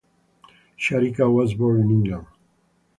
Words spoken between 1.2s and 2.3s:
was born in England.